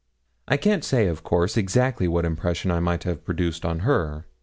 I 0.47 0.57
can't 0.57 0.83
say, 0.83 1.05
of 1.05 1.21
course, 1.21 1.55
exactly 1.55 2.07
what 2.07 2.25
impression 2.25 2.71
I 2.71 2.79
may 2.79 2.97
have 3.03 3.23
produced 3.23 3.63
on 3.63 3.81
her. 3.81 4.25